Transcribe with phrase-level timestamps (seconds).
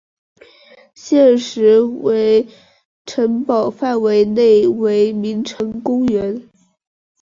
[0.95, 2.47] 现时为
[3.05, 4.25] 城堡范围
[4.67, 6.49] 为名城公园。